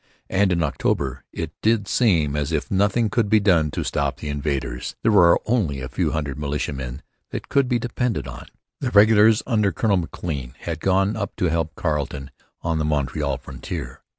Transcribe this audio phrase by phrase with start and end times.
[0.31, 4.29] And in October it did seem as if nothing could be done to stop the
[4.29, 4.95] invaders.
[5.03, 8.47] There were only a few hundred militiamen that could be depended on.
[8.79, 12.31] The regulars, under Colonel Maclean, had gone up to help Carleton
[12.63, 14.01] on the Montreal frontier.